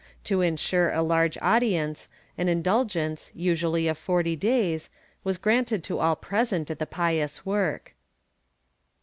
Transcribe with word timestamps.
To 0.23 0.41
insure 0.41 0.89
a 0.91 1.03
large 1.03 1.37
attendance, 1.37 2.09
an 2.35 2.47
indul 2.47 2.85
gence, 2.87 3.29
usually 3.35 3.87
of 3.87 3.99
forty 3.99 4.35
days, 4.35 4.89
was 5.23 5.37
granted 5.37 5.83
to 5.83 5.99
all 5.99 6.15
present 6.15 6.71
at 6.71 6.79
the 6.79 6.87
pious 6.87 7.45
work. 7.45 7.93